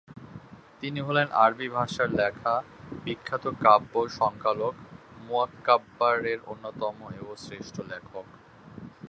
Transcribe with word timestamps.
তিনি 0.81 0.99
হলেন 1.07 1.27
আরবি 1.43 1.67
ভাষায় 1.77 2.11
লেখা 2.19 2.53
বিখ্যাত 3.03 3.45
কাব্য 3.63 3.93
সংকলন 4.19 4.75
মুআল্লাক্বা 5.25 6.09
র 6.15 6.25
অন্যতম 6.51 6.95
ও 7.23 7.31
শ্রেষ্ঠ 7.43 7.75
লেখক। 7.91 8.25